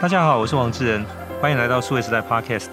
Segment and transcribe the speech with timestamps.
[0.00, 1.04] 大家好，我是王志仁，
[1.42, 2.70] 欢迎来到数位时代 Podcast。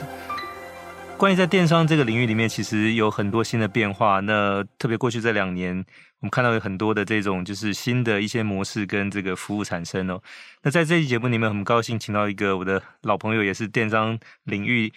[1.18, 4.22] 关于在电商这个领域里面，其实有很多新的变化。
[4.22, 5.76] 那特别过去这两年，
[6.22, 10.22] 我们看到有很多的这种就是新的一些模式跟这个服务产生哦。
[10.64, 14.94] 那在这期节目里面，很高兴请到一个我的老朋友，也是电商领域。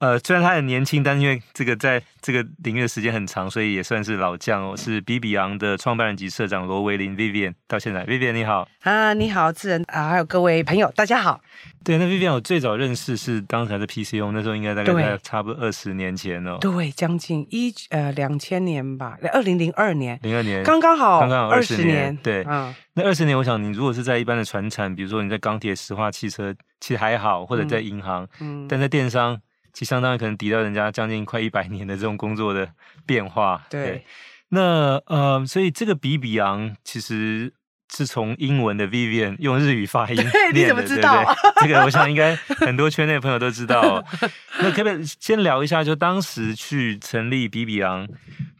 [0.00, 4.76] 呃，虽然他很年轻，但是因为这个在这个领域的时间很长，所以也算是老将哦。
[4.76, 7.54] 是比比昂的创办人及社长罗维林 Vivian。
[7.66, 11.40] 到现在，Vivian 你好啊，你好，智仁啊，还有各位朋友，大家好。
[11.84, 16.58] 对，那 Vivian 我最早认识是刚才的 PChome，那时候应该大概在差不多二十年前哦。
[16.60, 21.86] 对，将近一呃两千年吧，二零零二年，零二年，刚刚好，刚刚好二十年。
[21.86, 29.40] 年对，嗯，那二十年，我想你如果是在一般的船产，比如说你在钢铁、石化、汽车，其实还好，或者在银行，嗯，但在电商。
[29.74, 32.66] 其实相当于可能抵到人家将近快一百年的这种工作的
[33.04, 33.62] 变化。
[33.68, 34.06] 对，对
[34.48, 37.52] 那呃，所以这个比比昂其实
[37.92, 40.16] 是从英文的 Vivian 用日语发音
[40.52, 41.24] 对，你怎么知道？
[41.24, 44.04] 对对这个我想应该 很多圈内朋友都知道。
[44.60, 48.08] 那可不可以先聊一下，就当时去成立比比昂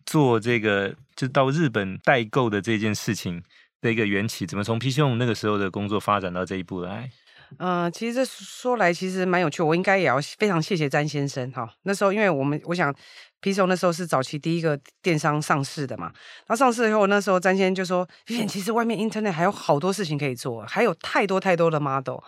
[0.05, 3.43] 做这个，就到日本代购的这件事情
[3.81, 7.11] 的一个缘起，怎么从 PChome 那个时候的工作发展到这一步来？
[7.59, 11.69] 嗯、其实这说来其实蛮有趣，我应该也要非常谢谢詹先生哈。
[11.83, 12.95] 那时候因为我们我想
[13.41, 16.07] 皮怂那时候是早期第一个电商上市的嘛。
[16.47, 18.09] 然后上市以后，那时候詹先生就说
[18.49, 22.19] ：“其实外面 Internet 还有好多事情可以做，还有太多太多的 model。”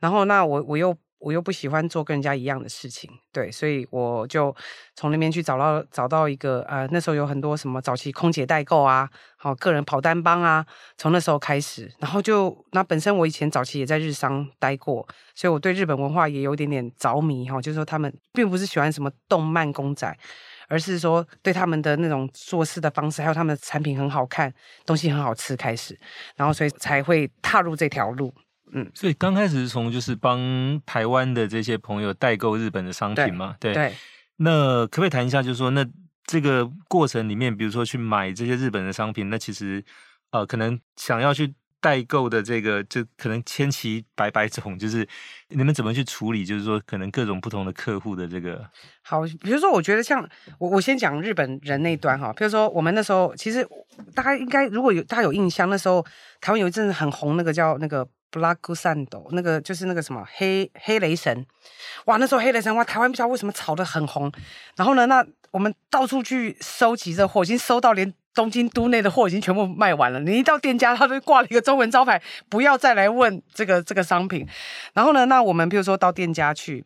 [0.00, 0.96] 然后那我我又。
[1.24, 4.54] 我又不喜欢做跟人家一样的事情，对，所以我就
[4.94, 9.08] 从那边去找到找到一个呃，那时候有很多什么早期空姐代购啊，
[9.38, 10.64] 好个人跑单帮啊，
[10.98, 20.14] 从那时候开始，然后就那本身我以前早期也在日商待过，所以我对日本文化也有点点着迷哈，就是说他们并不是喜欢什么动漫公仔，
[20.68, 24.52] 而是说对他们的那种做事的方式，还有他们的产品很好看，
[24.84, 25.98] 东西很好吃开始，
[26.36, 28.34] 然后所以才会踏入这条路。
[28.72, 33.74] 嗯，所以刚开始是从就是帮台湾的这些朋友代购日本的商品嘛，对。
[33.74, 33.92] 对。
[34.36, 35.86] 那可不可以谈一下，就是说，那
[36.26, 39.80] 这个过程里面，比如说去买这些日本的商品，那其实
[40.32, 45.06] 呃，可能想要去代购的这个，就可能千奇百百种，就是
[45.50, 46.44] 你们怎么去处理？
[46.44, 48.68] 就是说，可能各种不同的客户的这个。
[49.02, 50.28] 好，比如说，我觉得像
[50.58, 52.32] 我，我先讲日本人那一端哈。
[52.32, 53.64] 比如说，我们那时候其实
[54.16, 56.04] 大家应该如果有大家有印象，那时候
[56.40, 58.04] 台湾有一阵子很红，那个叫那个。
[58.34, 61.46] Black Sunday 那个就是那个什么黑黑雷神，
[62.06, 64.32] 哇，那时候黑雷神哇，台湾不知道为什么炒得很红。
[64.74, 70.18] 然后呢，那我们到处去收集这货，已经收到连东京都内的货已经全部卖完了。
[70.18, 74.44] 你一到店家，他都挂了一个中文招牌，不要再来问这个这个商品。
[74.94, 76.84] 然后呢，那我们比如说到店家去，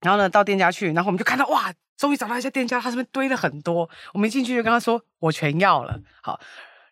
[0.00, 3.88] 然后呢到店家去，然后我们就看到哇，终于找到一家店家，他这边堆了很多。
[4.12, 6.00] 我们一进去就跟他说，我全要了。
[6.20, 6.40] 好，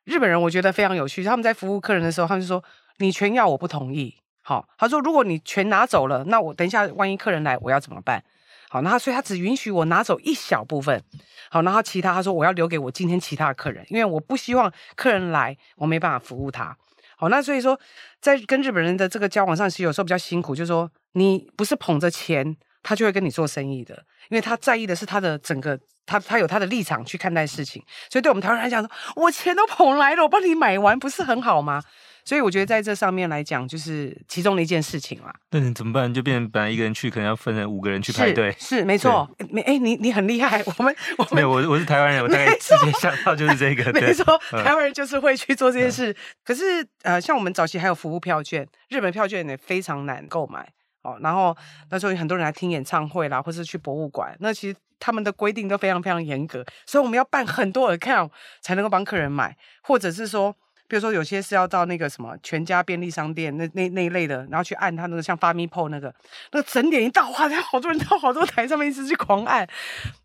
[0.04, 2.62] 日本人我觉得非常有趣，他们在服务客人的时候，他们就说。
[3.02, 4.14] 你全要，我不同意。
[4.42, 8.22] 好，他说，如果你全拿走了，那我等一下万一客人来，我要怎么办？
[8.70, 11.02] 好，那他所以他只允许我拿走一小部分。
[11.50, 16.76] 好，然后其他他说我要留给我今天其他的客人，因为我不希望客人来，我没办法服务他。
[17.16, 17.78] 好，那所以说
[18.20, 23.94] 在跟日本人的这个交往上，其实有时候比较辛苦，就是说你不是捧着钱，他就会跟你做生意的，
[24.30, 27.84] 因为他在意的是他的整个他他有他的立场去看待事情。
[28.10, 31.82] 所以对我们台湾人来讲说，我钱都捧来了，我帮你买完，不是很好吗？
[32.25, 35.34] 所以我觉得在这上面来讲，就是其中的一件事情啦。
[35.50, 36.12] 那你怎么办？
[36.12, 38.55] 就变成本来一个人去，可能要分成五个人去排队。
[38.59, 39.28] 是，没错。
[39.50, 40.62] 没哎、欸，你你很厉害。
[40.78, 43.93] 我们我 们没有我我是台湾人，我大概直接想到就是这个。
[43.99, 46.12] 没错，台湾人就是会去做这件事。
[46.12, 50.69] 嗯、可是呃，像我们早期还有服务票券，日本票券也非常难购买
[51.03, 51.19] 哦。
[51.21, 51.56] 然后
[51.91, 58.31] 那时候有很多人来听演唱会啦，或是去博物馆，那其实他们的规定都非常非常严格，所以我们要办很多 account
[58.61, 60.55] 才能够帮客人买，或者是说。
[60.92, 66.14] 比如说，有些是要到那个什么全家便利商店那那那一类的，然后去按他那个像 FamiPort 那个，
[66.50, 69.66] 那整点一到，哇，好多人到好多台上面一直去狂按。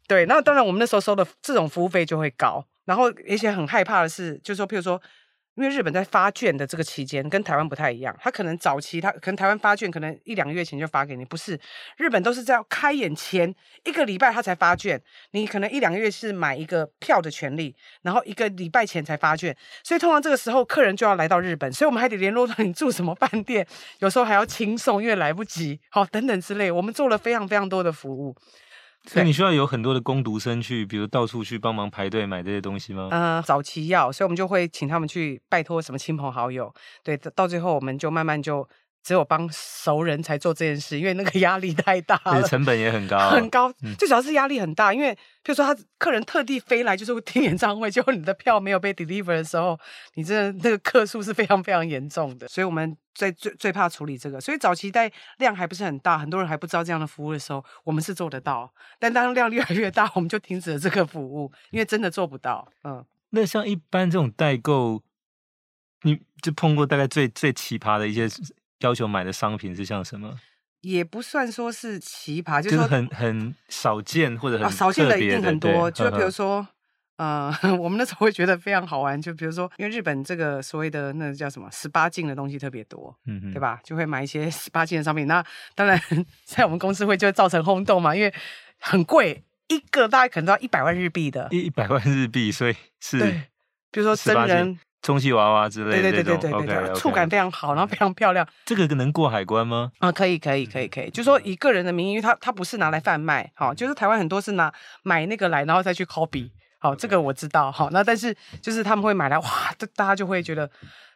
[0.09, 5.01] 对，那当然我们那时候收的这种服务费就会高，然后而且很害怕的是，就是说，譬如说。
[5.57, 11.59] 因为日本在发券的这个期间跟台湾不太一样，他可能早期他可能台湾发券可能一两个月前就发给你，不是
[11.97, 15.01] 日本都是在开演前一个礼拜他才发券，
[15.31, 23.65] 你可能一两个月是买一个票的权利，然后一个礼拜前才发券，所以通常这个时候客人就要来到日本，所以我们还得联络到你住什么饭店，
[23.99, 28.35] 有时候还要轻送，因为来不及，好等等之类，我们做了非常非常多的服务。
[29.05, 33.07] 所以你需要有很多的工读生去，比如到处去帮忙排队买这些东西吗？
[33.11, 36.73] 嗯、呃，早期要，所以我们就会请他们去拜托什么亲朋好友。
[37.03, 38.67] 对，到最后我们就慢慢就
[39.07, 43.71] 只有帮熟人才做这件事，因为那个压力太大了，成本也很高，很高。
[43.97, 49.79] 最主要是压力很大，因为比如说他客人特地飞来就是会听演唱会，结果你的票没有被 deliver 的时候，
[50.15, 52.49] 你这那个客数是非常非常严重的。
[52.49, 54.41] 所以我们最最最怕处理这个。
[54.41, 58.69] 所以早期在量还不是很大，很多人还不知道这样的服务的时候，我们是做得到。
[58.99, 62.69] 但当量越来越大，我们就停止了这个服务，因为真的做不到。
[62.83, 65.01] 嗯，那像一般这种代购，
[66.01, 68.27] 你就碰过大概最最奇葩的一些。
[68.79, 70.37] 要求买的商品是像什么？
[70.81, 75.89] 也不算说是奇葩，就是很很少见或者很、哦、少见的一定很多。
[75.89, 76.65] 就比如说，
[77.17, 77.51] 呃，
[77.81, 79.19] 我们那时候会觉得非常好玩。
[79.19, 83.79] 就比如说，因为日本这个所谓的那个叫什么十八禁的东西特别多，嗯哼，对吧？
[83.83, 85.25] 就会买一些十八禁的商品。
[85.25, 85.99] 那当然
[86.45, 88.31] 在我们公司会就会造成轰动嘛，因为
[88.79, 93.31] 很贵，一个大概可能都要一百万日币的，一百万日币，所以是对，
[93.91, 94.79] 比如说真人。
[95.07, 96.99] 充气娃娃之类的，对对对对对对对，okay, okay.
[96.99, 98.45] 触感非常好，然后非常漂亮。
[98.65, 99.89] 这个能过海关吗？
[99.99, 104.69] 啊，可以可以可以可以，就是说以个人的名义，因为他他不是拿来贩卖，好，就是台湾很多是拿
[105.03, 109.47] 买那个来，然后再去 copy，好，这个我知道，好，那但是就是他们会买来，哇，
[109.95, 110.69] 大家就会觉得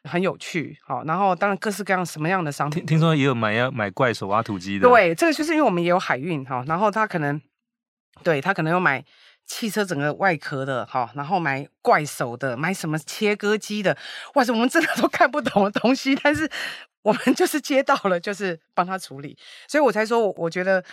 [0.05, 7.41] 很有趣，好，然后当然各式各样什么样的商品，听听说也有买要买怪手挖土机的，对，这个就是因为我们也有海运哈，然后他可能
[8.23, 9.03] 对他可能有买。
[9.45, 13.97] 汽车整个外壳的哈，然后买怪手的，买什么切割机的，
[14.35, 16.49] 哇塞，我们真的都看不懂的东西，但是
[17.01, 20.83] 我们就是接到了，就是帮他处理，所以我才说，我觉得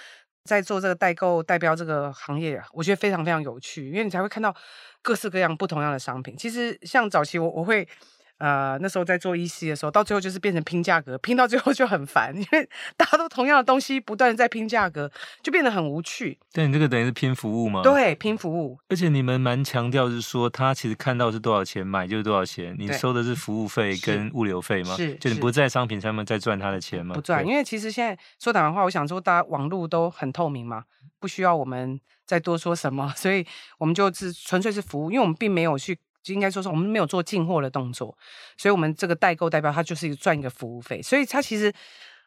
[0.44, 4.54] 在做这个代购代标这个行业，我觉得非常非常有趣，因为你才会看到
[5.02, 6.36] 各式各样不同样的商品。
[6.36, 7.88] 其实像早期我我会。
[8.38, 15.10] 呃，那时候在做 EC 的时候，到最后就是变成拼价格，拼到最后就很烦，因为 大家都同样的东西，不断的在拼价格，
[15.42, 16.38] 就变得很无趣。
[16.52, 17.82] 但你这个等于是拼服务吗？
[17.82, 18.78] 对，拼服务。
[18.88, 24.94] 而且你们蛮强调是说，他其实看到是多少钱买就是多少钱，你收的是服务费跟物流费吗？
[24.96, 27.14] 是，就你不在商品上面再赚他的钱吗？
[27.14, 30.84] 不赚，因为其实现在说坦白话，我想说大家网络都很透明嘛，
[31.18, 33.44] 不需要我们再多说什么， 所以
[33.78, 35.98] 我们就是纯粹是服务，因为我们并没有去。
[36.22, 38.16] 就应该说是我们没有做进货的动作，
[38.56, 41.72] 所以我们这个代购代表它就是一个赚一个服务费，所以它其实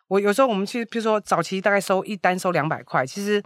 [0.08, 3.44] 我有时候我们去，比如说早期大概收一单收两百块，其实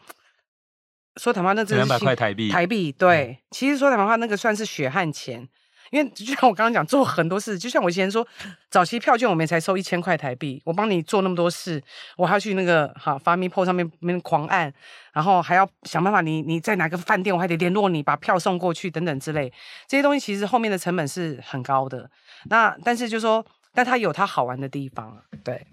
[1.17, 5.49] 说坦白话那这两百块台币台币对，其实说坦白话那个算是血汗钱。
[5.91, 8.27] 因为就像我刚刚讲，做很多事，就像我以前说，
[8.69, 11.81] 早期票券我们才收一千块台币，我帮你做那么多事，
[12.17, 14.73] 我还要去那个哈 FamiPort 上面面狂按，
[15.13, 19.51] 然后还要想办法你，你你在哪个饭店，我还得联络你把票送过去等等之类，
[19.87, 22.09] 这些东西其实后面的成本是很高的。
[22.45, 25.65] 那但是就说，但它有它好玩的地方，对。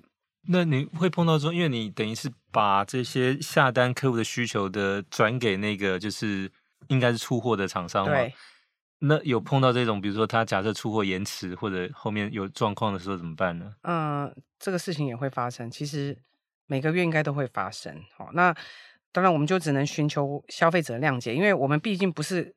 [0.48, 6.50] 那你会碰到说，因为你等于是把这些下单客户的需求的转给那个就是
[6.88, 8.12] 应该是出货的厂商嘛？
[9.04, 13.74] 那有碰到这种，比如说他假设出货延迟或者后面有状况的时候怎么办呢？
[13.82, 16.16] 嗯，这个事情也会发生，其实
[16.66, 18.00] 每个月应该都会发生。
[18.16, 18.54] 好，那
[19.10, 22.54] 当然我们就只能寻求消费者谅解，因为我们毕竟不是。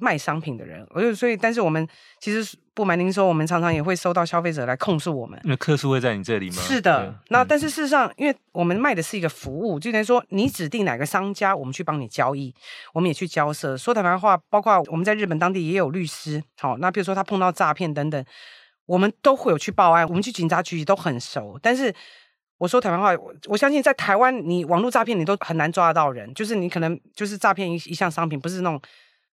[0.00, 1.86] 卖商品的人，而且所以，但是我们
[2.20, 5.40] 其实不瞒您说，我们常常也会收到消费者来控诉我们。
[5.44, 6.56] 那客诉会在你这里吗？
[6.56, 7.14] 是的。
[7.28, 12.54] 那但是事实上，因为我们卖的是一个服务，就等于说你指定哪个商家，我们去帮你交易，
[12.92, 13.76] 我们也去交涉。
[13.76, 16.42] 说坦白话，包括我们在日本当地也有律师。
[16.58, 18.22] 好，那比如说他碰到诈骗等等，
[18.84, 21.58] 我们都会有去报案，我们去警察局都很熟。
[21.62, 21.94] 但是
[22.58, 28.78] 我说坦白话，我相信在台湾，你网络诈骗你都很难抓得到人，就是你可能就是诈骗一一项商品，不是那种。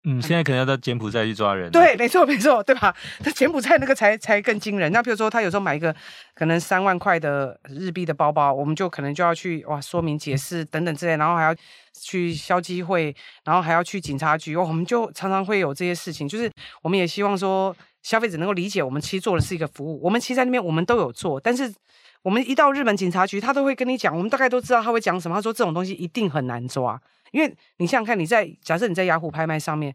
[0.06, 1.70] 嗯，现在可能要到柬埔寨去抓人。
[1.70, 2.94] 对，没错，没错，对吧？
[3.24, 4.92] 那柬埔寨那个才才更惊人。
[4.92, 5.94] 那比如说，他有时候买一个
[6.34, 11.54] 可能三万块的日币的包包，我们就可能就要去哇说明解释等等之类，然后还要
[11.98, 14.54] 去消基会，然后还要去警察局。
[14.54, 16.50] 我们就常常会有这些事情，就是
[16.82, 19.98] 我们也希望说消费者能够理解，我们其实做的是一个服务。
[20.02, 21.72] 我们其实在那边我们都有做，但是
[22.20, 25.34] 我们一到日本警察局，他都会跟你讲，我们大概都知道他会讲什么。
[25.34, 27.00] 他说这种东西一定很难抓。
[27.34, 29.92] 因为你想想看，你在假设你在雅虎拍卖上面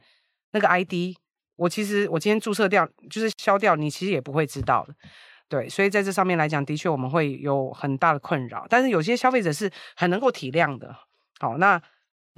[0.52, 1.16] 那个 ID，
[1.56, 4.94] 我其实我今天注册掉就是消掉，你其实也不会知道的，
[5.48, 8.68] 对，所以在这上面来讲，的确我们会有很大的困扰。
[8.70, 10.94] 但是有些消费者是很能够体谅的，
[11.40, 11.82] 好，那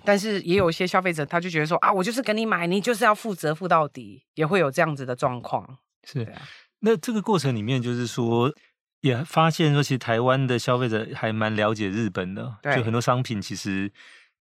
[0.06, 5.80] 但是也有一些消费者他就觉得说啊，我就是跟你买，你就是要负责负到底，也会有这样子的状况。
[6.04, 6.44] 是，啊、
[6.82, 8.54] 那这个过程里面就是说，
[9.00, 13.92] 也发现说，其实台湾的消费者还蛮了解日本的，对就很多商品其实。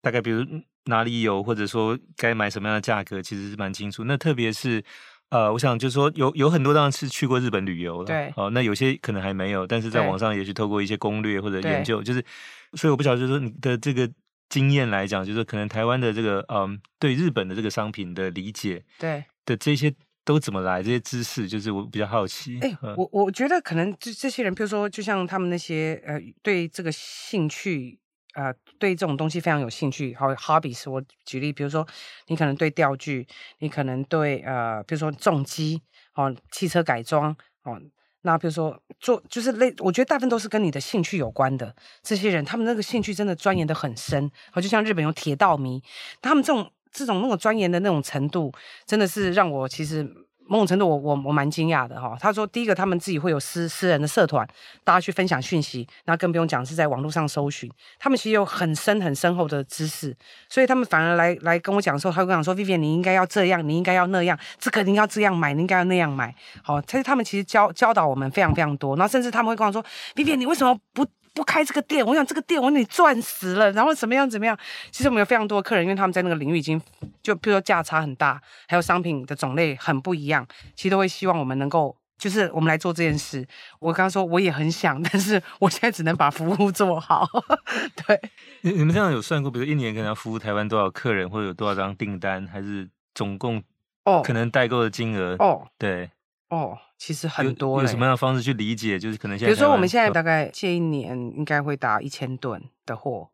[0.01, 0.45] 大概比如
[0.85, 4.05] 哪里有，或者说该买什么样的价格，其实是蛮清楚。
[4.05, 4.83] 那特别是，
[5.31, 12.25] 呃，我想就是说有有很多当然是去过日本旅游了，对，哦，那有些可能还没有，但是在网上也许透过一些攻略或者研究，就是，
[12.73, 14.11] 所以我不晓得就是说你的这个
[14.49, 19.93] 经验来讲，就是可能台湾的这个嗯对日本的这个商品的理解，对的这些
[20.25, 20.83] 都怎么来？
[20.83, 22.59] 这些知识就是我比较好奇。
[22.63, 27.99] 哎、欸，嗯、我我觉得可能这这些人，比如说，就像他们那些呃，对这个兴趣，
[28.39, 30.15] 呃，对这种东西非常有兴趣。
[30.15, 31.85] 好，hobbies，我举例，比如说
[32.29, 33.27] 你可能对钓具，
[33.59, 35.83] 你可能对呃，比如说重机，
[36.15, 37.81] 哦，汽车改装，哦，
[38.23, 41.75] 那比如说做就是类，我觉得大部分都是跟你的兴趣有关的。
[42.03, 44.31] 这些人，他们那个兴趣真的钻研得很深。
[44.53, 45.83] 好，就像日本有铁道迷，
[46.23, 46.71] 他们这种。
[46.91, 48.51] 这种那种钻研的那种程度，
[48.87, 50.03] 真的是让我其实
[50.49, 52.17] 某种程度我我我蛮惊讶的哈。
[52.19, 54.47] 他说，第一个他们自己会有私私人的社团，
[54.83, 57.71] 大家去分享讯息，那更不用讲是在网络上搜寻。
[57.99, 60.17] 他们其实有很深很深厚的知识，
[60.49, 68.97] 所以他们反而来来跟我讲的时候，他会跟我讲说：“Vivian，你应该要这样，你应该要那样，这个你要这样买，你应该要那样买。”好，其实他们其实教教导我们非常非常多。
[68.97, 71.07] 然后甚至他们会跟我说：“Vivian，你为什么不？”
[71.39, 74.59] 不开这个店，我想这个店我你赚死了，然后怎么样怎么样？
[74.91, 76.83] 其实我们有非常多的客人，因为他们在那个领域已经
[77.23, 83.47] 就比如说价差很大，还有商品的种类很不一样，其实都会希望我们能够就是我们来做这件事。
[83.79, 87.25] 我刚刚说我也很想，但是我现在只能把服务做好。
[88.05, 88.21] 对，
[88.63, 93.63] 你你们这样有算过，比如一年可能要服务台湾多少客人，或者有多少张订单，还是总共
[94.05, 95.69] 哦可能代购的金额哦？
[95.79, 96.11] 对。
[96.51, 97.81] 哦，其实很多。
[97.81, 98.99] 有什么样的方式去理解？
[98.99, 103.31] 就是可能现在，比如说我们现在大概这一年应该会打一千吨的货，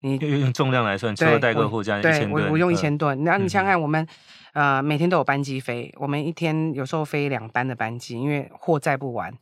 [0.00, 3.22] 你用重量来算，除了代购货加一千吨，我我用一千吨。
[3.22, 4.06] 那你想想看，我们
[4.52, 9.32] 呃每天都有班机飞，我们一天有时候飞两班的班机，因为货载不完。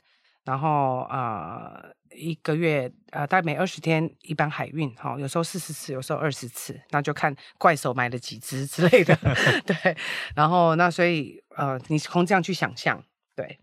[0.44, 9.18] 然后呃一个月呃大概每二十天一班海运，哈，有时候四十次，有时候二十次，那就看怪手买了几只之类的，
[9.64, 9.96] 对。
[10.34, 11.42] 然后那所以。
[11.56, 13.00] 呃，你从这样去想象，
[13.36, 13.58] 对，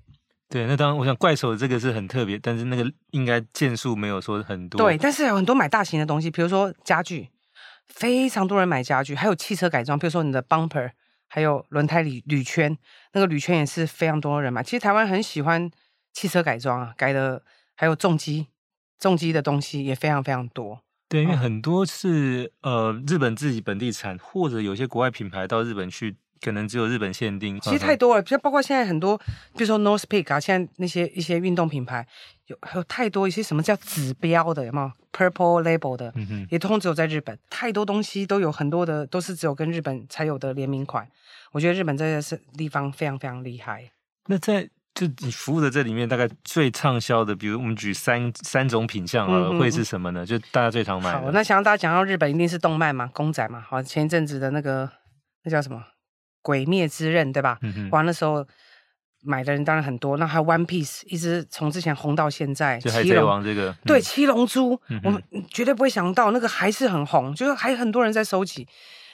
[0.50, 7.30] 对，那当然，我想怪手这个是很特别，但是那个应该件数没有说很多，对，但是有很多买大型的东西，比如说家具，
[7.88, 10.92] 非常多人买家具，还有汽车改装，比如说你的 bumper，
[11.28, 12.78] 还有轮胎铝铝圈，
[13.14, 14.62] 那个铝圈也是非常多人买。
[14.62, 15.72] 其实台湾很喜欢
[16.12, 17.42] 汽车改装啊，改的
[17.76, 18.48] 还有重机，
[19.00, 20.82] 重机的东西也非常非常多。
[21.08, 26.18] 对，因为很多是、嗯、呃日本自己本地产，或者有些国外品牌到日本去。
[26.42, 29.18] 可能只有日本限定，其实太多了，就包括现在很多，
[29.56, 32.06] 比如说 North Peak 啊，现在那些一些运动品牌
[32.48, 41.08] 有还有太多一些什么叫指标的，有没有 Purple Label 的，嗯，也通通只有在日本，太多东西都有很多的都是只有跟日本才有的联名款，
[41.52, 43.92] 我觉得日本这个是地方非常非常厉害。
[44.28, 50.26] 那在就你服务的这里面，大概最畅销的，比如我们举三三种品相啊，嗯、会是什么呢？
[50.26, 51.22] 就大家最常买的。
[51.22, 53.62] 好，那想让大家讲到日本，一定是动漫嘛，公仔嘛。
[53.62, 54.90] 好，前一阵子的那个
[55.44, 55.82] 那叫什么？
[56.42, 57.58] 鬼灭之刃，对吧？
[57.62, 58.46] 嗯哼，完的时候
[59.24, 60.18] 买的人当然很多。
[60.18, 62.80] 那还有 One Piece，一直从之前红到现在。
[62.80, 68.68] 就海贼王这个，对，嗯、七龙珠，嗯、我们绝对不会想到那个还是很红，就是还有很多人在收集。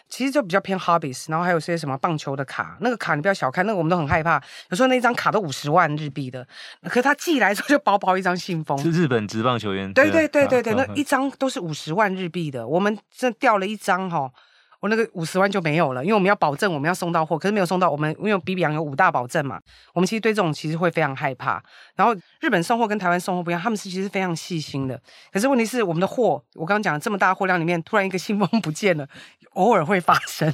[0.09, 4.41] 其实就比较偏 hobbies，然后还有些什么棒球的卡，那个卡你不要小看，那个我们都很害怕。
[4.69, 6.47] 有时候那一张卡都五十万日币的，
[6.83, 8.77] 可是他寄来之后就薄薄一张信封。
[8.77, 9.91] 是日本职棒球员。
[9.91, 14.31] 对对对对对，啊、那一张都是五十万日币的，我们这掉了一张哈。
[14.79, 17.89] 我那个五十万就没有了，因为我们要保证我们要送到货，可是没有送到。
[17.89, 19.59] 我们因为比比洋有五大保证嘛，
[19.93, 21.61] 我们其实对这种其实会非常害怕。
[21.95, 24.99] 然后日本送货跟台湾送货不一样，他们是其实非常细心的。
[25.31, 29.07] 可是问题是我们的货，我刚刚讲的这么大货量里面，突然一个信封不见了，
[29.53, 30.53] 偶尔会发生。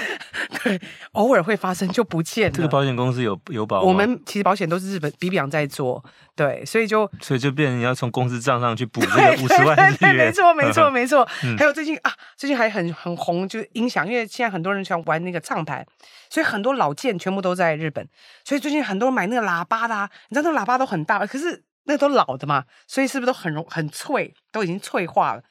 [0.62, 0.80] 对，
[1.12, 2.56] 偶尔会发生就不见了。
[2.56, 3.82] 这个保险公司有有保？
[3.82, 6.04] 我们其实保险都是日本比比洋在做，
[6.40, 10.16] 对，所以就所以就变成你要从公司账上去补这个五十万日元。
[10.16, 11.28] 没错，没错，没错。
[11.58, 13.70] 还有最近啊，最近还很很红就是。
[13.74, 15.86] 音响，因为现在很多人喜欢玩那个唱盘，
[16.30, 18.08] 所以很多老件全部都在日本。
[18.42, 25.42] 所以最近很多人买那个喇叭的啊，你知道那个喇叭都很大，可是那都老的嘛，所以是不是都很容很脆，都已经脆化了？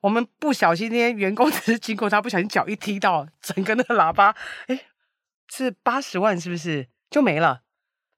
[0.00, 4.34] 我们不小心那些员工 只是经过他，不小心脚一踢到，整个那个喇叭，
[4.68, 4.80] 哎，
[5.52, 7.62] 是八十万是不是就没了？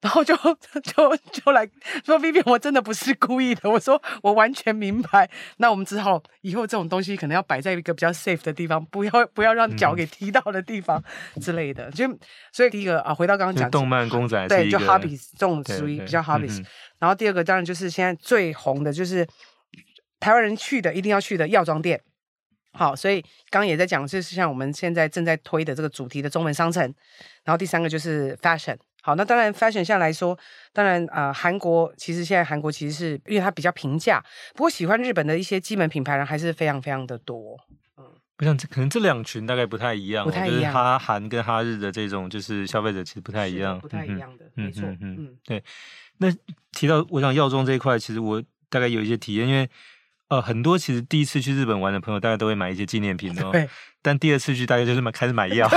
[0.01, 1.69] 然后就就就来
[2.05, 3.69] 说，Vivian，我真的不是故意的。
[3.69, 5.29] 我说我完全明白。
[5.57, 11.03] 那我们只好以后这种东西可能要摆在一个比较 safe 的地方，不要不要让脚给踢到的地方
[11.41, 11.91] 之类的。
[11.91, 12.07] 就
[12.53, 16.63] 所以第一个啊，回到刚刚讲动漫公仔，对，就 hobbies 这种属于比较 hobbies。
[16.97, 19.27] 然后第二个当然就是现在最红的就是
[20.21, 22.01] 台湾人去的一定要去的药妆店。
[22.71, 26.83] 好，所以刚刚也在讲，就是像我们现在正在推的这个主题的中文商城。
[27.43, 28.77] 然后第三个就是 fashion。
[29.01, 30.37] 好，那当然，fashion 下来说，
[30.73, 37.57] 当然啊、呃，韩国其实现在韩国其实是因为它比较平价，不过喜欢日本的一些基本品牌人还是非常非常的多。
[37.97, 38.03] 嗯，
[38.39, 45.63] 我想这可能这两群大概不太一样，不太一样，就是哈韩跟哈日的这种就是消费者其实不太一样，不太一样的，嗯、没错，嗯嗯，对。
[46.17, 46.27] 那
[46.73, 49.69] 提到我想药妆这一块，其实我大概有一些体验，因为
[50.27, 53.49] 呃，很多其实第一次去日本玩的朋友，大家都会买一些纪念品哦。
[53.53, 53.69] 对。
[54.01, 55.69] 但第二次去，大概就是买开始买药。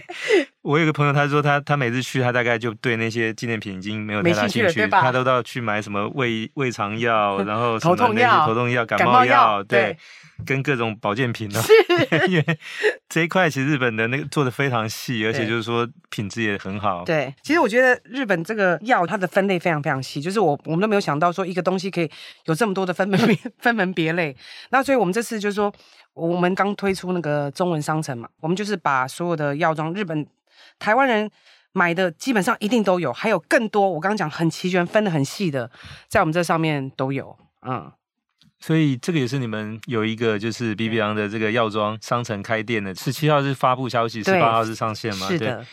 [0.62, 9.80] 我有个朋友，他说他他每次去，他大概就对那些纪念品已经没有太大兴趣，他都要去买什么胃胃肠药， 然后头痛药、头痛药、感冒药，对。
[9.80, 9.96] 对
[10.46, 11.60] 跟各种保健品呢，
[12.28, 12.58] 因为
[13.08, 17.02] 这一块其实日本的那个做的非常细，而且就是说品质也很好。
[17.04, 22.08] 对，其实我觉得日本这个药它的分类非常非常细，就是我我们都没有想到说一个东西可以
[22.44, 24.36] 有这么多的分门别分门别类。
[24.70, 25.74] 那所以我们这次就是说，
[26.18, 30.26] 我们刚推出那个中文商城嘛，我们就是把所有的药妆，日本
[30.78, 31.30] 台湾人
[31.72, 35.70] 买的基本上一定都有，还有更多我刚刚讲很齐全、分的很细的，
[36.08, 37.92] 在我们这上面都有，嗯。
[38.60, 45.28] 所以这个也是你们有一个就是比比洋的这个药妆商城开店的，十七号是发布消息，十八号是上线嘛？
[45.28, 45.64] 是的。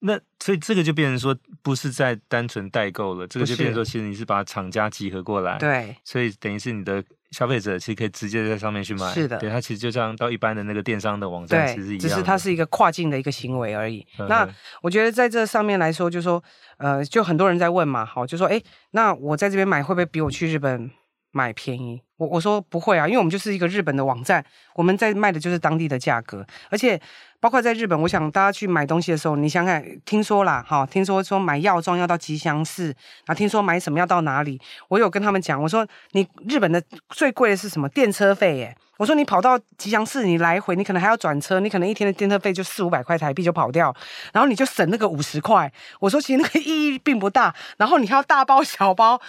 [0.00, 5.56] 那所以这个就变成说，不是在单纯代购了，这个就变成说，其实你是把厂家集合过来。
[5.56, 5.96] 对。
[6.04, 9.12] 所以等于是你的消费者其实可以直接在上面去买。
[9.12, 9.36] 是的。
[9.38, 11.98] 对，它其实就像到一般的那个电商的网站，其实一样。
[11.98, 14.06] 只是它是一个跨境的一个行为而已。
[14.28, 14.48] 那
[14.82, 16.42] 我觉得在这上面来说，就说
[16.78, 20.90] 呃，就很多人在问嘛，好，就说哎，那我在这边买会不会比我去日本
[21.30, 22.02] 买便宜？
[22.16, 24.42] 我我说不会啊，因为我们就是一个日本的网站，
[24.74, 26.98] 我们在卖的就是当地的价格，而且
[27.40, 37.86] 包括在日本，我想大家去买东西的时候，你想想，听说啦，哈，听说说买药妆要到吉祥寺，然后听说买什么要到哪里，我有跟他们讲，我说你日本的最贵的是什么？
[37.90, 43.94] 电车费耶，我说你跑到吉祥寺，你来回你可能还要转车，你可能一天的电车费就四五百块台币就跑掉，
[44.32, 49.20] 然后你就省那个五十块，我说其实那个意义并不大，然后你还要大包小包。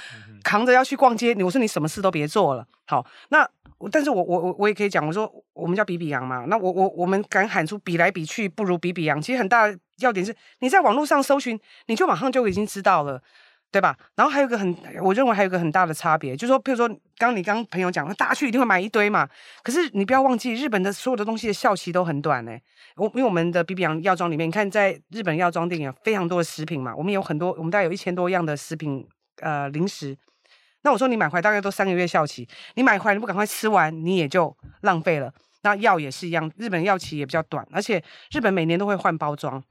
[0.48, 2.66] 扛着要去逛街，我说你什么事都别做了。
[2.86, 3.46] 好，那
[3.92, 6.46] 但是我我我我也可以讲，我说我们叫比比羊嘛。
[6.48, 13.22] 那我我我们敢喊出比来比去不如比比羊，其实很大的要点是你在网络上搜寻，你就马上就已经知道了，
[13.70, 13.98] 对吧？
[14.16, 14.74] 然后还有一个很，
[15.04, 19.28] 我认为还有一个很大的差别，就是说，譬如说刚你刚朋友讲，大家去一定会买一堆嘛。
[19.64, 22.58] 可是你不要忘记，日本的所有的东西的效期都很短呢。
[22.96, 29.06] 我因为我们的比比洋药妆里面，你看在日本药妆店有非常多的食品嘛，我们有很多，我们大概有一千多样的食品，
[29.42, 30.18] 呃，零食。
[30.88, 35.30] 那我说你买回来大概都三个月效期，你买回来你不赶快吃完，你也就浪费了。
[35.64, 38.02] 那药也是一样，日本药期也比较短，而且
[38.32, 39.62] 日本每年都会换包装，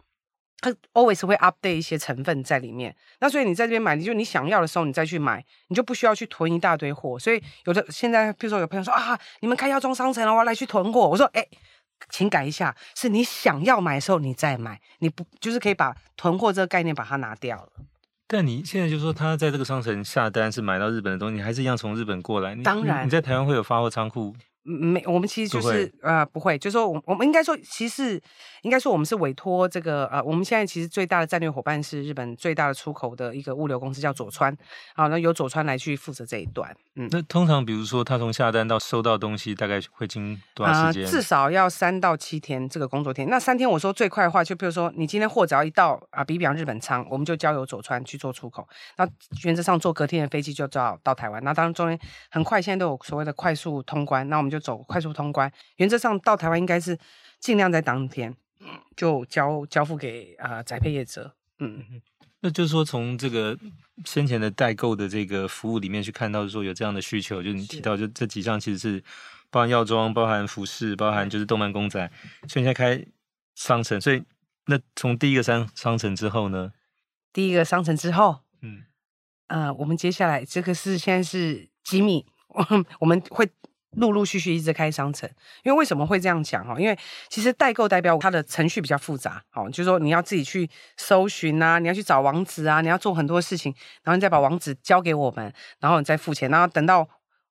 [0.61, 2.95] 它 always 会 update 一些成分在里面。
[3.21, 7.19] 那所以你在这边买，你就你想要的时候你再去买，你就不需要去囤一大堆货。
[7.19, 11.09] 所以有的现在，比如说有朋友说啊，你们开药妆商城了，我要来去囤货。
[11.09, 11.43] 我说哎，
[12.11, 17.73] 请改一下，是你想要买的时候你再买，你不就是可以把囤货这个概念把它拿掉了。
[18.29, 22.57] 但你现在就说他在这个商城下单是买到日本的东西，还是一样从日本过来？
[22.57, 24.35] 当然，你在台湾会有发货仓库。
[24.69, 28.21] 没，我们其实就是呃不会，就是说我我们应该说，其实
[28.63, 34.53] 应该说我们是委托这个呃，我们现在其实最大的战略伙伴是日本最大的出口的一个物流公司叫佐川，
[34.97, 36.77] 好，那由佐川来去负责这一段。
[36.97, 41.05] 嗯，那通常比如说他从下单到收到东西，大概会经多长时间？
[41.05, 43.29] 呃，至少要三到七天这个工作天。
[43.31, 48.67] 那三天我说最快的话，就比如说你今天货只要一到啊，比比方日本仓，我们就交由佐川去做出口。
[48.97, 49.09] 那
[49.45, 51.41] 原则上坐隔天的飞机就到到台湾。
[51.45, 51.97] 那当然中间
[52.33, 54.56] 很快，现在都有所谓的快速通关，那我们就。
[54.57, 56.99] 就走快速通关，原则上到台湾应该是
[57.39, 58.35] 尽量在当天
[58.97, 61.35] 就交交付给啊宅配业者。
[61.59, 62.01] 嗯，
[62.41, 63.57] 那就是说从这个
[64.07, 69.05] 先前的代购的这个服务里面去看到说有这样的需求，就你提到就这几项其实是
[69.51, 72.11] 包含药妆、包含服饰、包含就是动漫公仔，
[72.49, 73.05] 所以现在开
[73.55, 74.23] 商城，所以
[74.65, 76.73] 那从第一个商商城之后呢？
[77.33, 78.85] 第一个商城之后，嗯，
[79.49, 82.25] 呃，我们接下来这个是现在是机密，
[83.01, 83.51] 我们会。
[83.97, 85.29] 陆陆续续一直开商城，
[85.63, 86.79] 因为为什么会这样讲哈？
[86.79, 97.01] 因为其实代购代表它的程序比较复杂，好，就是说你要自己去搜寻啊，你要去找网址啊，你要做很多事情，然后你再把网址交给我们，然后你再付钱，然后等到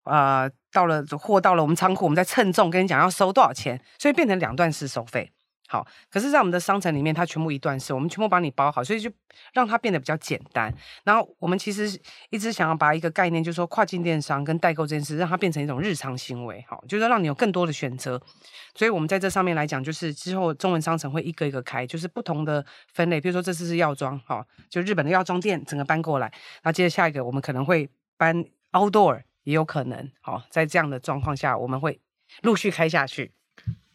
[0.02, 5.32] 啊、呃、到了货到了我们仓库，我们再称重跟你讲要收多少钱，所以变成两段式收费。
[5.66, 9.10] 好，可是，在我们的商城里面，它全部一段式，我们全部帮你包好，所以就
[9.54, 10.72] 让它变得比较简单。
[11.04, 11.98] 然后，我们其实
[12.28, 18.20] 一直想要把一个概念，就是说跨境电商跟代购这件事，让它变成一种日常行为，好，就是让你有更多的选择。
[18.74, 23.18] 所以，我们在这上面来讲，就是之后中文商城会一个一个开，就是不同的分类。
[23.18, 26.30] 比如说，这次是药妆，好，就日本的药妆店整个搬过来。
[26.62, 30.10] 那接着下一个，我们可能会搬 outdoor，也有可能。
[30.20, 31.98] 好，在这样的状况下，我们会
[32.42, 33.32] 陆续开下去。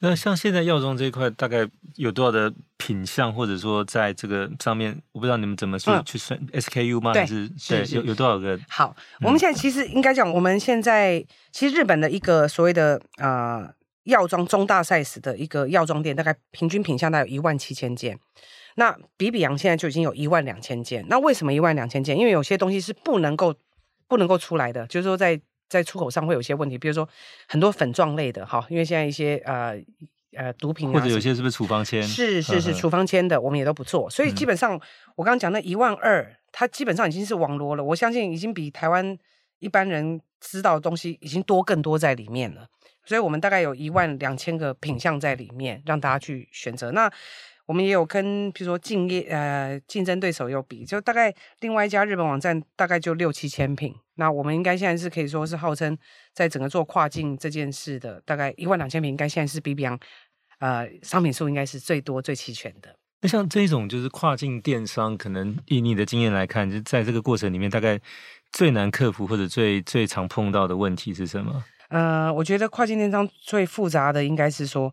[0.01, 7.13] 那像现在药妆这一块，大概有多少的品相，或者说在这个上面，我不知道你们怎么说、嗯、去算 SKU 吗？
[7.13, 8.57] 还是对有有多少个？
[8.69, 13.69] 好，我们现在其实应该讲，我们现在其实日本的一个所谓的呃
[14.03, 18.17] 药妆中大 size 的一个药妆店，大概平均品相大概有一万七千件。
[18.75, 21.05] 那比比洋现在就已经有一万两千件。
[21.09, 22.17] 那为什么一万两千件？
[22.17, 23.53] 因为有些东西是不能够
[24.07, 27.07] 不能够出来的，就是说在在出口上会有些问题，比如说
[27.47, 29.79] 很多粉状类的哈，因为现在一些呃
[30.35, 32.01] 呃毒品、啊、或者有些是不是处方签？
[32.01, 34.09] 是是是处方签的，我们也都不做。
[34.09, 34.81] 所以基本上、嗯、
[35.15, 39.17] 我刚刚讲那一万二，它基本上已经是网罗了，我相信已经比台湾
[39.59, 42.67] 一般人知道的东西已经多更多在里面了。
[43.05, 46.91] 所以我们大概有一万两千个品项在里面，让大家去选择。
[46.91, 47.11] 那
[47.69, 53.93] 我们也有跟，比如说竞业呃竞争对手有比，就大概另外一家日本网站大概就六七千品。
[54.15, 55.95] 那我们应该现在是可以说是号称
[56.33, 59.97] 在整个做跨境这件事的，大概一万两千品，应该现在是 B B M，
[60.57, 62.95] 呃商品数应该是最多最齐全的。
[63.21, 68.01] 那像这种就是跨境电商，可能以你的经验来看，就在这个过程里面，大概
[68.51, 71.63] 最难克服或者最最常碰到的问题是什么？
[71.89, 74.91] 呃，我觉得跨境电商最复杂的应该是说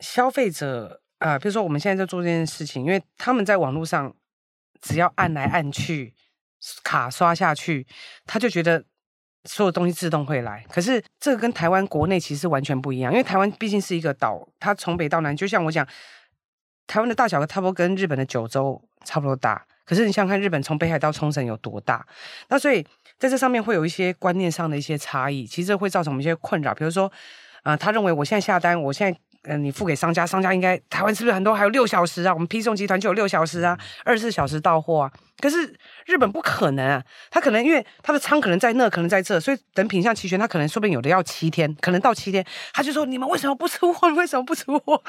[0.00, 0.98] 消费者。
[1.22, 4.12] 啊、呃，比如说我们现在在做这件事情，因为他们在网络上
[4.80, 6.12] 只要按来按去，
[6.82, 7.86] 卡刷下去，
[8.26, 8.84] 他就觉得
[9.44, 10.64] 所有东西自动会来。
[10.68, 15.86] 可是这个跟台湾国内其实完全不一样，因为台湾毕竟是一个岛，它从北到南，就像我讲，
[16.88, 19.64] 台湾的大小差不多跟日本的九州差不多大。
[19.84, 22.04] 可是你想想看，日本从北海到冲绳有多大？
[22.48, 22.84] 那所以
[23.18, 26.74] 在这上面会有一些观念上的一些差异，其实会造成我们一些困扰。
[26.74, 27.06] 比如说，
[27.62, 29.16] 啊、呃，他认为我现在下单，我现在。
[29.44, 32.32] 嗯，你付给商家，商家应该台湾是不是很多还有六小时啊？
[32.32, 35.12] 我们批送集团就有六小时啊，二十四小时到货啊。
[35.40, 35.74] 可是
[36.06, 44.08] 日本不可能啊，他可能因为他的仓可能在那，可能在这，所以等品相齐全，他可能说不定有的要七天，可能到七天，他就说你们为什么不出货？
[44.08, 45.02] 你为什么不出货？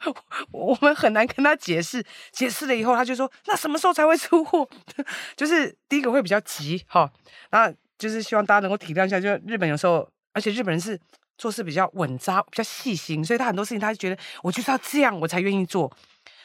[0.52, 4.68] 我们很难跟他解释，解释了以后，他就说那什么时候才会出货？
[5.34, 7.10] 就是第一个会比较急哈，
[7.52, 11.00] 那就是希望大家能够体谅一下，就日本有时候，而且日本人是。
[11.38, 15.90] 做事比较稳扎，比较细心，所以他很多事情他就觉得我就是要这样，我才愿意做。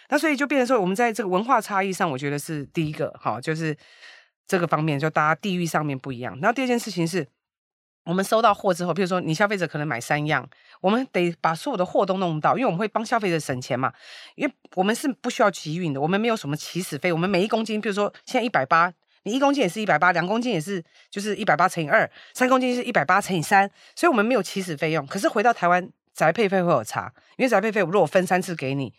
[0.10, 3.76] 那所以就变成说，我们在这个文化差异上，我觉得是第一个，哈，就是
[4.48, 6.38] 这个方面，就大家地域上面不一样。
[6.40, 7.28] 然后第二件事情是，
[8.06, 10.48] 我们收到货之后，比如说你消费者可能买三样，
[10.82, 13.92] 我们得把所有的货都弄到，因为我们会帮消费者省钱嘛，
[14.36, 18.94] 因为我们是不需要集运的，我们没有什么起始费，我们每一公斤，比如说现在一百八。
[19.24, 25.06] 你一公斤也是一百八，两公斤也是就是一百八乘以二，三公斤是一百八乘以三，所以我们没有起始费用。
[25.08, 28.94] 可是回到台湾，宅配费会有差，因为宅配费我如果分三次给你，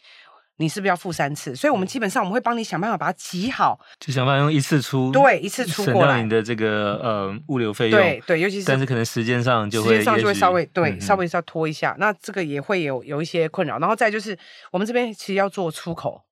[0.57, 1.55] 你是不是要付三次？
[1.55, 13.79] 所以我们基本上我们会帮你想办法把它集好，就想办法用一次出，对，一次出过来，你的这个呃物流费用，对对，尤其是但是可能时间上就会时间上就会稍微对、嗯、稍微是要拖一下，那这个也会有有一些困扰。
[13.79, 14.39] 然后再就是
[14.71, 16.23] 我们这边其实要做出口，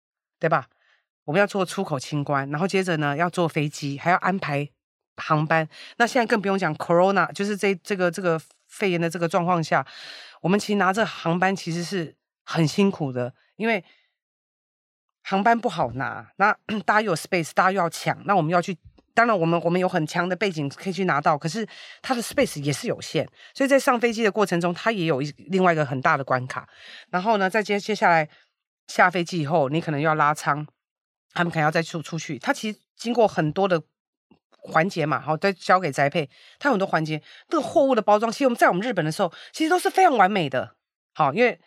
[0.41, 0.67] 对吧？
[1.25, 4.69] 我们要做出口清关，然后接着呢要坐飞机，还要安排
[5.17, 5.69] 航班。
[5.97, 9.87] 那现在更不用讲，Corona 就是这这个这个肺炎的这个状况下，
[10.41, 13.85] 我们其实拿着航班其实是很辛苦的，因为
[15.23, 16.33] 航班不好拿。
[16.37, 18.77] 那 大家又有 space，大家又要抢，那我们要去。
[19.15, 21.69] 当然，我们我们有很强的背景可以去拿到，可是
[22.01, 26.67] 它的 space 也是有限，所以在上飞机的过程中，它也有一另外一个很大的关卡。
[27.11, 28.27] 然后呢，再接接下来
[28.87, 30.67] 下飞机以后，你可能又要拉舱。
[31.35, 33.83] 他们可能要再出出去，它其实经过很多的
[34.51, 40.77] 环节嘛，好，再交给栽配，它有很多环节，这个货物的包装，其实我们在我们日本的时候，其实都是非常完美的，
[41.15, 41.59] 好，因为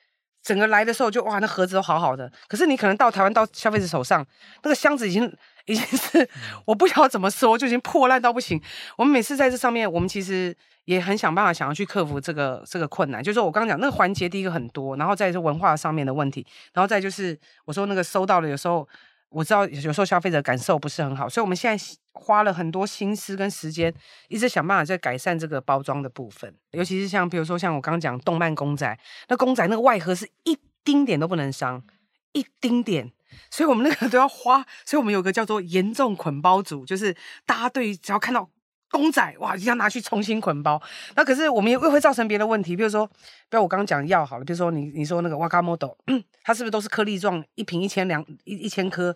[0.41, 4.25] 整个来的时候就哇，那盒子都好好的，可是你可能到台湾到消费者手上，
[4.63, 5.29] 那个箱子已经
[5.65, 6.29] 已经是
[6.65, 8.61] 我不晓得怎么说，就已经破烂到不行。
[8.97, 18.87] 我们每次在这上面，我们其实也很想办法想要去克服这个这个困难，就是我刚刚讲那个环节，第一个很多，然后再是文化上面的问题，然后再就是我说那个收到了有时候。
[19.35, 23.93] 我知道有时候消费者感受不是很好，所以我们现在花了很多心思跟时间，
[24.29, 26.55] 一直想办法在改善这个包装的部分。
[26.71, 31.83] 尤其是像比如说像我刚刚讲动漫公仔，那公仔那个外盒是一丁点都不能伤，
[32.31, 33.11] 一丁点，
[33.51, 34.65] 所以我们那个都要花。
[34.85, 37.13] 所以我们有个叫做严重捆包组，就是
[37.45, 38.49] 大家对只要看到。
[38.89, 40.81] 公仔哇，一定要拿去重新捆包。
[41.15, 43.05] 那可是我们又会造成别的问题，比如说，
[43.49, 45.97] 比如我刚刚讲药好了，比如说你你说那个瓦卡莫豆，
[46.43, 49.15] 它是不是都是颗粒状，一瓶一千两一一千颗？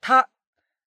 [0.00, 0.26] 它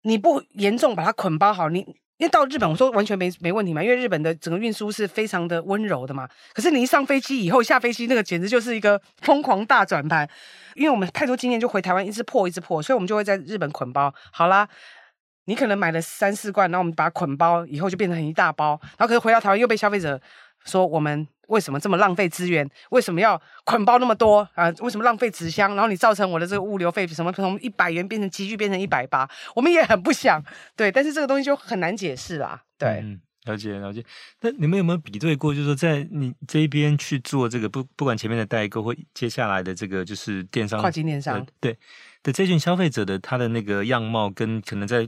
[0.03, 1.81] 你不严重把它捆包好，你
[2.17, 6.29] 因为到日本我说完全没没问题嘛，因为日本的整个运输是非常的温柔的嘛。
[6.55, 10.29] 可是你一上飞机以后，下飞机那个简直就是一个疯狂大转盘，
[10.75, 14.69] 因为我们太多经验，就回台湾一直破一直破，所以我们就会在日本捆包好啦。
[15.47, 20.21] 你可能买了三四罐，然后我们把它捆包以后就变成一大包，然后可是回到台湾又被消费者
[20.65, 22.67] 说我们为什么这么浪费资源？
[22.91, 24.73] 为什么要捆包那么多啊？
[24.81, 25.75] 为什么浪费纸箱？
[25.75, 30.43] 然后你造成我的这个物流费什么从一百元变成急剧变成一百八，我们也很不想
[30.75, 32.63] 对，但是这个东西就很难解释啦。
[32.79, 34.03] 对，嗯，了解了解。
[34.41, 35.53] 那你们有没有比对过？
[35.53, 41.77] 就是说在你这一边去做这个不不管前面的代购或接下来的这个就是电商跨境电商，对
[42.23, 45.07] 的这群消费者的他的那个样貌跟可能在。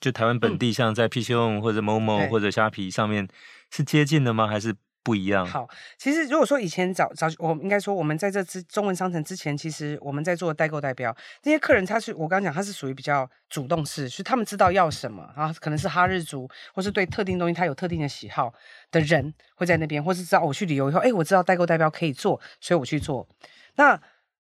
[0.00, 3.28] 就台湾本地，像在 PChome 或者 Momo 或者虾皮上面
[3.70, 4.46] 是接近的吗？
[4.46, 4.74] 还是？
[5.04, 5.46] 不一样。
[5.46, 18.52] 好，其实如果说以前早早，我应该说我们在这之中文商城之前，其实我们在做代购代标，那些客人他是我刚刚讲他是属于比较主动式，是他们知道要什么啊，可能是哈日族，或是对特定东西他有特定的喜好
[18.90, 23.26] 的人会在那边，或是知道我去旅游以后，哎，我知道代购代标可以做，所以我去做。
[23.76, 23.98] 那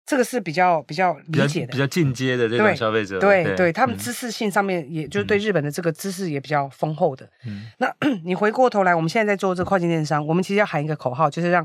[0.05, 7.29] 这个是比较比较理解的，比较进阶的这种消费者，对对，对，他们知识性上面，也、嗯、就是对日本的这个知识也比较丰厚的。
[7.47, 11.65] 嗯，那 你回过头来，我们现在在做这个跨境电商，我们其实要喊一个口号，就是让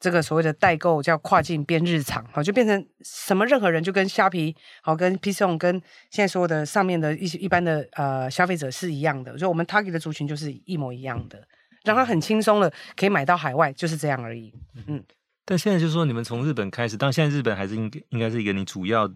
[0.00, 11.40] 这个所谓的代购叫跨境变日常，好，就变成什么任何人就跟虾皮好，跟 PChome 跟现在所有的上面的一些一般的呃消费者是一样的，所以我们 target 的族群就是一模一样的，
[11.84, 14.52] 让他很轻松的可以买到海外，就是这样而已。
[14.88, 15.02] 嗯。
[15.48, 19.08] 但现在就是说，你们从日本开始，当现在日本还是应该应该是一个你主要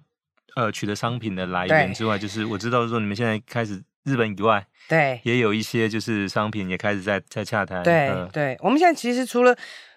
[0.55, 7.83] 呃取得商品的来源之外，就是我知道说你们现在开始日本以外，对，也有一些就是商品也开始在在洽谈。
[7.83, 9.53] 对、呃、对，我们现在其实除了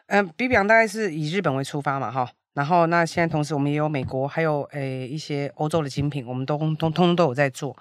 [0.08, 7.78] 嗯、呃，比比昂大概是以日本为出发嘛，哈，然后那现在同时我们也有美国，还有诶一些欧洲的精品，我们都通通通都有在做。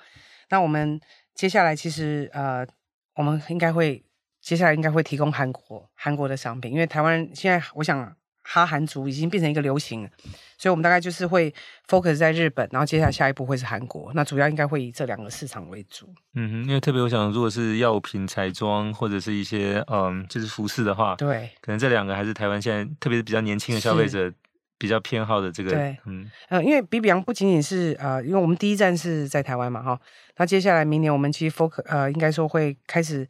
[0.51, 1.01] 那我们
[1.35, 2.67] 接下来其实呃，
[3.15, 4.05] 我们应该会
[4.43, 8.15] 接下来应该会提供韩国韩国的商品，因为台湾现在我想。
[8.53, 10.11] 哈韩族已经变成一个流行了，
[10.59, 11.51] 所以我们大概就是会
[11.89, 16.07] focus 在日本，然后接下来下一步会是韩国，那主要应该会以这两个市场为主。
[16.35, 24.31] 嗯哼，因为特别我想，如果是药品、彩妆或者是一些嗯，就是服饰的话，对，可能这两个还是台湾现在特别是比较年轻的消费者
[24.77, 25.71] 比较偏好的这个。
[25.71, 29.99] 对，嗯，呃，因为比比昂不仅仅是呃，因为我们第一站是在台湾嘛，哈，
[30.37, 33.27] 那接下来明年我们其实 focus 呃，应该说会开始。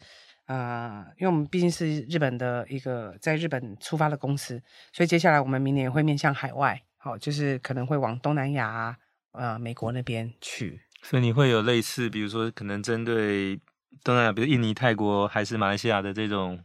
[0.52, 4.62] 啊、呃，因为我们毕竟是日本的一个在日本出发的公司，
[4.92, 8.96] 所以接下来我们明年会面向海外，好，就是可能会往东南亚啊、
[9.32, 10.82] 呃，美国那边去。
[11.02, 13.58] 所以你会有类似，比如说可能针对
[14.04, 16.62] 东南亚，比如印尼、泰国还是马来西亚的这种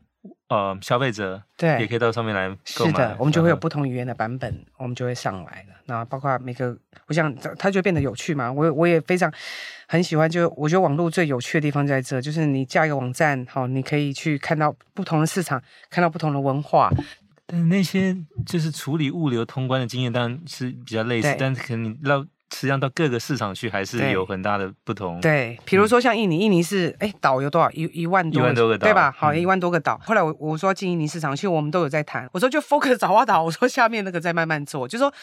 [0.50, 2.92] 呃消费者，对，也可以到上面来购买。
[2.92, 5.76] 是的，我们就会有不同语言的版本，嗯、我们就会上来了。
[5.86, 6.78] 那包括每个，
[7.08, 8.52] 我想它就变得有趣嘛。
[8.52, 9.32] 我我也非常。
[9.90, 16.92] 很喜欢，就我觉得网络最有趣的地方在这，就是你架一个网站，好，你可以去看到不同的市场，看到不同的文化。
[17.46, 18.14] 但那些
[18.46, 22.26] 就是处理物流通关的经验，当然是比较类似，但是可能你绕。
[22.54, 25.20] 实际上到各个市场去还是有很大的不同。
[25.22, 27.70] 对，比如说像印尼，印尼是哎岛有多少？
[27.72, 29.14] 一一万多，一万多个岛，对吧？
[29.16, 30.00] 好，一万多个岛。
[30.04, 32.28] 后来我我说进印尼市场，其实我们都有在谈。
[32.32, 34.88] 我说就 focus 爪哇岛，我说下面那个再慢慢做。
[34.88, 35.14] 就说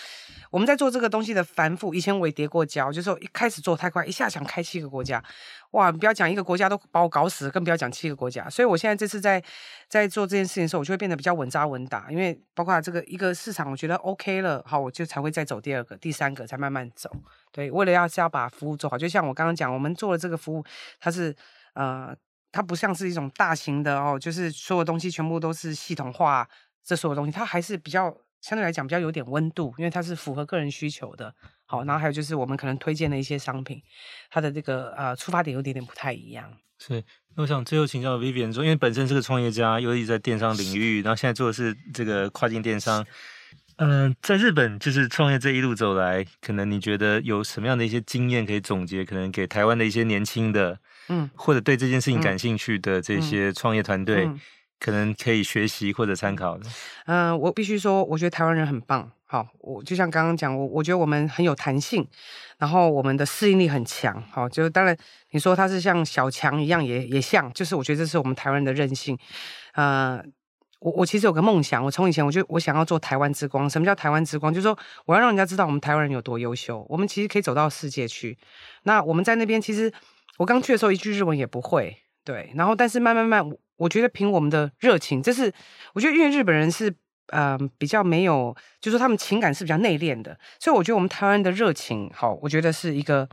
[0.51, 5.23] 我们在做这个东西的繁复，以前我也跌过跤，就说一开始做太快，一下想开七个国家。
[5.75, 8.49] 哇，你不要讲一个国家都把我搞死，更不要讲七个国家。
[8.49, 9.43] 所以我现在这次在
[9.89, 17.11] 在做这件事情的时候，我就会变得比较稳扎稳打，因为包括这个一个市场，我觉得 OK 了，好，我就才会再走第二个、第三个，才慢慢走。
[17.51, 20.65] 对，为了要是要把服务做好，就像我刚刚讲，我们做的这个服务，
[21.01, 21.35] 它是
[21.75, 22.15] 呃，
[22.53, 26.49] 它不像是一种大型的哦，就是所有东西全部都是系统化，
[26.85, 31.35] 这所有东西，它还是比较相对来讲比较有点温度，因为它是符合个人需求的。
[31.65, 33.81] 好，然后还有就是我们可能推荐的一些商品，
[34.29, 36.53] 它的这个呃出发点有点点不太一样。
[36.79, 37.03] 是，
[37.37, 43.03] 那我想最后请教 Vivian 说，因为本身是个创业家，又一直在电商领域，然后现在做的是这个跨境电商。
[43.77, 49.07] 嗯、呃，在日本就是创业这一路走来，可能你觉得有什么样的一些经验可以总结？
[49.07, 50.79] 可能给台湾的一些年轻的，
[51.09, 54.41] 嗯，或者对这件事情感兴趣的这些创业团队，嗯嗯、
[54.79, 56.67] 可能可以学习或者参考的。
[57.07, 59.11] 嗯、呃，我必须说，我觉得台湾人很棒。
[59.27, 62.07] 好，我就像刚刚讲，我我觉得我们很有弹性，
[62.59, 64.23] 然后我们的适应力很强。
[64.31, 64.97] 好，就当然
[65.31, 69.19] 你说他是像小强一样也，也也像，就是我觉得这是我们台湾人的韧性。
[69.73, 70.23] 呃，
[70.79, 73.69] 我我其实有个梦想，我从以前我就我想要做台湾之光。
[73.69, 74.55] 什么叫台湾之光？
[74.55, 78.39] 就是说我要让人家知道我们台湾人有多优秀，我们其实可以走到世界去。
[78.85, 79.93] 那我们在那边，其实
[80.37, 82.53] 我刚去的时候一句日文也不会，对。
[82.55, 83.45] 然后但是慢慢慢，
[83.77, 85.53] 我觉得凭我们的热情，这是
[85.95, 86.95] 我觉得因为日本人是。
[87.29, 93.27] 嗯、呃，比较没有，就是说他们情感是比较内敛的，所以我觉得我们台湾人的热情，好，我觉得是一个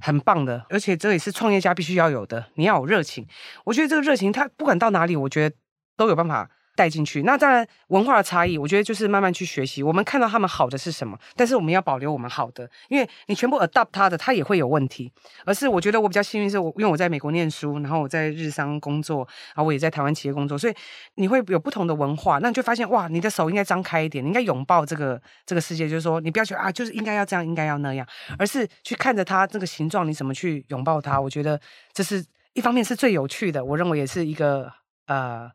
[0.00, 3.26] 很棒的，而且这也是创业家必须要有的，你要有热情。
[3.64, 5.56] 我觉得这个热情，他不管到哪里，我觉得
[5.96, 6.48] 都有办法。
[6.76, 9.82] 带进去，那当然文化的差异，我觉得就是慢慢去学习。
[9.82, 15.10] 我们看到他们好的是什么，但是我们要保留我们好的，因为你全部 adopt 他的，他也会有问题。
[15.46, 20.74] 而是我觉得我比较幸运，是我因为我在美国念书，然后我在日商工作，然后我也在台湾企业工作，所以
[21.14, 28.06] 你会有不同的文化，那你就发现哇，你的手应该张开一点，你应该拥抱这个这个世界，就是说你不要觉得啊，就是应该要这样，应该要那样，
[28.38, 31.18] 而是去看着它这个形状，你怎么去拥抱它？
[31.18, 31.58] 我觉得
[31.94, 34.70] 这是一方面是最有趣的，我认为也是一个
[35.06, 35.50] 呃。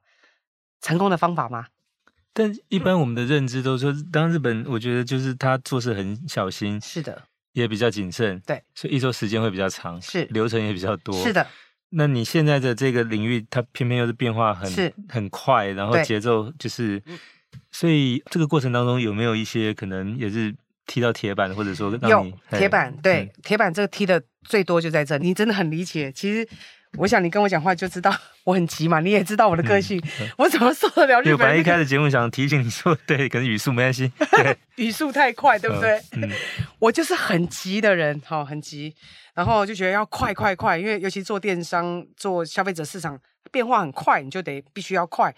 [0.81, 1.67] 成功的方法吗？
[2.33, 11.45] 但一般我们的认知都说，当日本，我觉得就是他做事很小心，是的，也比较谨慎，对，所以一周时间会比较长，是流程也比较多，是的。
[11.89, 17.03] 那你现在的这个领域，它偏偏又是变化很很快，然后节奏就是，
[17.69, 20.55] 所以这个过程当中有没有一些可能也是
[20.87, 22.95] 踢到铁板，或者说让有你铁板？
[23.03, 26.09] 对，嗯、铁板这个踢的最多就在这，你真的很理解。
[26.13, 26.47] 其实。
[26.97, 36.01] 我想你跟我讲话就知道我很急嘛，你也知道我的个性，嗯、我怎么受得了 日本本来一开始节目想提醒你说，对，可能语速没关系，对， 语速太快，对不对？
[36.13, 36.30] 嗯、
[36.80, 38.93] 我就是很急的人，好，很急，
[39.34, 43.17] 然后就觉得要快快快，因为尤其做电商、做消费者市场，
[43.51, 45.34] 变化很快，你就得必须要快。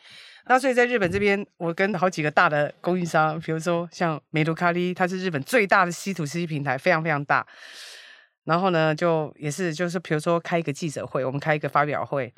[0.46, 7.46] 那所以在日本这边，我跟好几个大的供应商，比如说像美卢卡利，它是日本最大的稀土 C 平台，非常非常大。
[8.46, 12.34] 然后呢，就也是就是，比如说开一个记者会，我们开一个发表会，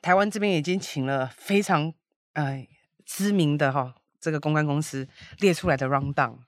[0.00, 1.92] 台湾这边已经请了非常
[2.32, 2.66] 呃
[3.04, 5.06] 知名的哈、这个公关公司
[5.38, 6.38] 列出来的 round down。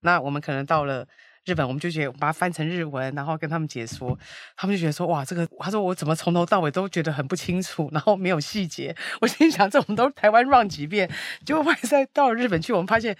[0.00, 1.06] 那我们可能到了
[1.44, 4.18] 日本，我们就觉得把它翻成日文，然后跟他们解说，
[4.56, 8.96] 他们就觉得说哇，这个他说我怎么从头到尾都觉得很不清楚，然后没有细节。
[9.20, 11.10] 我心想，这种都台湾 run 几遍，
[11.44, 13.14] 结果外在到了日本去，我们发现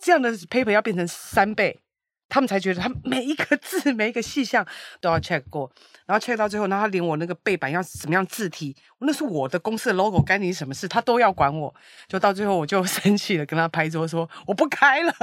[0.00, 1.80] 这样的 paper 要变成三倍。
[2.28, 4.66] 他们才觉得，他每一个字、每一个细项
[5.00, 5.70] 都要 check 过，
[6.06, 10.88] 然后 check 到最后，然后他连我那个背板要怎么样字体，那是我的公司的 logo，干你什么事？
[10.88, 11.72] 他都要管我，
[12.08, 15.14] 就到最后我就 生气了，跟他拍桌说我不开了。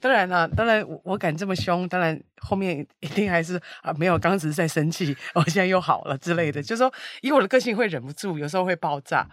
[0.00, 9.26] 当然了，当然我敢这么凶，当然后面一定还是啊没有，刚只是在生气，我现在又好了之类的，就是说以我的个性会忍不住，有时候会爆炸。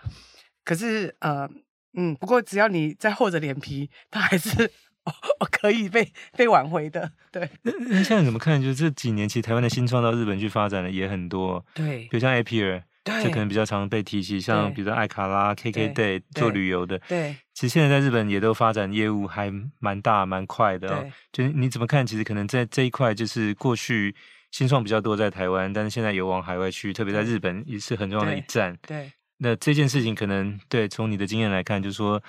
[0.64, 1.48] 可是呃
[1.94, 4.72] 嗯，不过只要你再厚着脸皮，他还是。
[5.40, 7.50] 哦，可以被被挽回的，对。
[7.64, 8.62] 那那现在怎么看？
[8.62, 12.02] 就是这几年，其实台湾的新创到日本去发展的也很多，对。
[12.04, 17.36] 比如像 Appier，对，就可能比较常被提起，像比如说爱卡拉、KKday 做旅游的，对。
[17.56, 20.88] 其实现在在日本也都发展业务还蛮大、蛮快的。
[20.88, 21.12] 对。
[21.32, 22.06] 就你怎么看？
[22.06, 24.16] 其实可能在这一块，就是过去
[24.52, 28.78] 新创比较多在台湾，但是现在有往海外去，特别在日本也是很重要的一站。
[28.88, 29.12] 对。
[29.40, 32.22] 那这件事情可能对，从你的经验来看，就是说。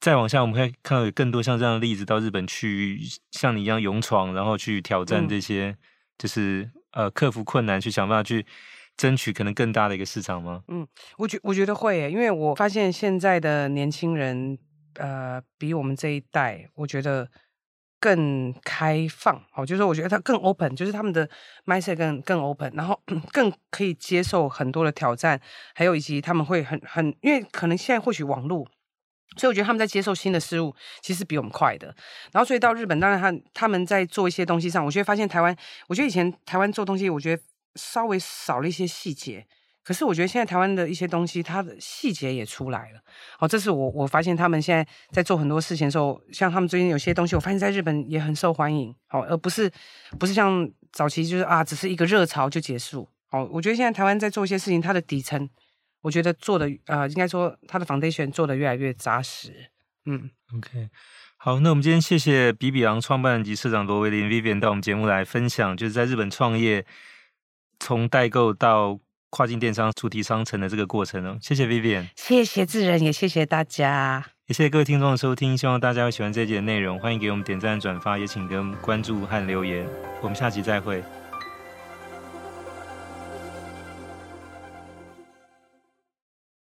[0.00, 3.00] 再往下，我们可以看到有更多像这样的例子，到日本去
[3.32, 5.76] 像你一样勇闯，然后去挑战这些，嗯、
[6.16, 8.46] 就是呃克服困难，去想办法去
[8.96, 10.62] 争取可能更大的一个市场吗？
[10.68, 14.56] 嗯，我觉我觉得会耶，因为我发现现在的年轻人，
[14.94, 17.28] 呃，比我们这一代，我觉得
[17.98, 19.42] 更开放。
[19.56, 21.28] 哦，就是说我觉得他更 open，就是他们的
[21.66, 23.00] mindset 更更 open，然后
[23.32, 25.40] 更可以接受很多的挑战，
[25.74, 28.64] 还有以及他们会很很，因为可能现在或许网络。
[29.36, 31.86] 所以我觉得他们在接受新的事物，其实比我们快的。
[32.32, 37.42] 然后所以到日本，当然他他们在做一些东西上，我觉得发现台湾，我觉得以前台湾做东西，我觉得
[37.76, 39.46] 稍微少了一些细节。
[39.84, 43.00] 可是我觉得现在台湾的一些东西，它的细节也出来了。
[43.38, 48.94] 哦，这是我我发现他们现在在做很多事情的时候，像他们最近有些东西，我发现在日本也很受欢迎。
[49.06, 49.70] 好，而不是
[50.18, 53.08] 不是像早期就是啊，只是一个热潮就结束。
[53.30, 55.48] 好，我觉得现在台湾在做一些事情，它的底层。
[56.00, 59.70] 我觉得做的呃，应该说他的 foundation 做的越来越扎实。
[60.06, 60.88] 嗯，OK，
[61.36, 66.86] 好，那我们今天谢谢比比昂创办人及社长罗维林 Vivian 到我们节目来分享，就是在日本创业
[67.78, 68.98] 从代购到
[69.30, 71.36] 跨境电商主题商城的这个过程哦。
[71.42, 79.86] 谢谢 Vivian，谢谢智仁，也谢谢大家，也谢谢各位听众的收听，希望大家会喜欢这一集的内容，欢迎给我们点赞、转发，也请给我们关注和留言，
[80.22, 81.02] 我们下期再会。